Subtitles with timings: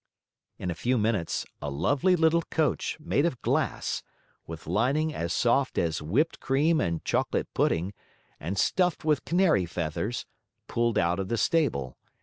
[0.57, 4.01] In a few minutes, a lovely little coach, made of glass,
[4.47, 7.93] with lining as soft as whipped cream and chocolate pudding,
[8.39, 10.25] and stuffed with canary feathers,
[10.65, 11.97] pulled out of the stable.